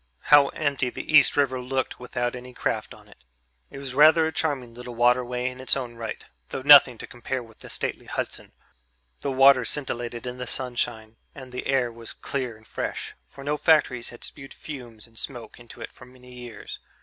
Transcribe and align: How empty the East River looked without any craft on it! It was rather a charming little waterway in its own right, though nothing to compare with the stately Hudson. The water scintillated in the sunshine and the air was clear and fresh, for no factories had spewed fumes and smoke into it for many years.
How 0.33 0.47
empty 0.47 0.89
the 0.89 1.13
East 1.15 1.37
River 1.37 1.61
looked 1.61 1.99
without 1.99 2.35
any 2.35 2.55
craft 2.55 2.95
on 2.95 3.07
it! 3.07 3.23
It 3.69 3.77
was 3.77 3.93
rather 3.93 4.25
a 4.25 4.31
charming 4.31 4.73
little 4.73 4.95
waterway 4.95 5.47
in 5.47 5.61
its 5.61 5.77
own 5.77 5.93
right, 5.93 6.25
though 6.49 6.63
nothing 6.63 6.97
to 6.97 7.05
compare 7.05 7.43
with 7.43 7.59
the 7.59 7.69
stately 7.69 8.07
Hudson. 8.07 8.51
The 9.19 9.31
water 9.31 9.63
scintillated 9.63 10.25
in 10.25 10.39
the 10.39 10.47
sunshine 10.47 11.17
and 11.35 11.51
the 11.51 11.67
air 11.67 11.91
was 11.91 12.13
clear 12.13 12.57
and 12.57 12.65
fresh, 12.67 13.13
for 13.27 13.43
no 13.43 13.57
factories 13.57 14.09
had 14.09 14.23
spewed 14.23 14.55
fumes 14.55 15.05
and 15.05 15.19
smoke 15.19 15.59
into 15.59 15.81
it 15.81 15.91
for 15.91 16.05
many 16.07 16.33
years. 16.33 16.79